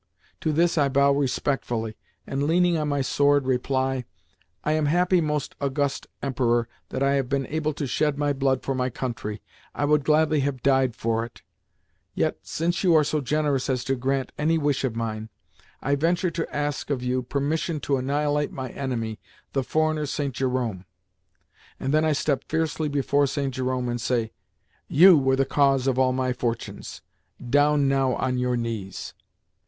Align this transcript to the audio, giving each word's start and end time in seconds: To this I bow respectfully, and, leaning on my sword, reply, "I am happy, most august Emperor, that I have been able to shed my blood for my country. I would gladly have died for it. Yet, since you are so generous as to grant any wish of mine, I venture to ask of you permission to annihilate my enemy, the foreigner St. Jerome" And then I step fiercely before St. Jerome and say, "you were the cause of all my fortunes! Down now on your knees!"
To 0.39 0.51
this 0.51 0.79
I 0.79 0.89
bow 0.89 1.11
respectfully, 1.11 1.95
and, 2.25 2.45
leaning 2.47 2.75
on 2.75 2.87
my 2.89 3.01
sword, 3.01 3.45
reply, 3.45 4.05
"I 4.63 4.71
am 4.71 4.87
happy, 4.87 5.21
most 5.21 5.53
august 5.61 6.07
Emperor, 6.23 6.67
that 6.89 7.03
I 7.03 7.11
have 7.13 7.29
been 7.29 7.45
able 7.45 7.71
to 7.73 7.85
shed 7.85 8.17
my 8.17 8.33
blood 8.33 8.63
for 8.63 8.73
my 8.73 8.89
country. 8.89 9.43
I 9.75 9.85
would 9.85 10.03
gladly 10.03 10.39
have 10.39 10.63
died 10.63 10.95
for 10.95 11.23
it. 11.23 11.43
Yet, 12.15 12.37
since 12.41 12.83
you 12.83 12.95
are 12.95 13.03
so 13.03 13.21
generous 13.21 13.69
as 13.69 13.83
to 13.83 13.95
grant 13.95 14.31
any 14.39 14.57
wish 14.57 14.83
of 14.83 14.95
mine, 14.95 15.29
I 15.83 15.93
venture 15.93 16.31
to 16.31 16.55
ask 16.55 16.89
of 16.89 17.03
you 17.03 17.21
permission 17.21 17.79
to 17.81 17.97
annihilate 17.97 18.51
my 18.51 18.69
enemy, 18.71 19.19
the 19.53 19.61
foreigner 19.63 20.07
St. 20.07 20.33
Jerome" 20.33 20.85
And 21.79 21.93
then 21.93 22.05
I 22.05 22.13
step 22.13 22.43
fiercely 22.49 22.89
before 22.89 23.27
St. 23.27 23.53
Jerome 23.53 23.87
and 23.87 24.01
say, 24.01 24.31
"you 24.87 25.15
were 25.15 25.35
the 25.35 25.45
cause 25.45 25.85
of 25.85 25.99
all 25.99 26.11
my 26.11 26.33
fortunes! 26.33 27.03
Down 27.47 27.87
now 27.87 28.15
on 28.15 28.39
your 28.39 28.57
knees!" 28.57 29.13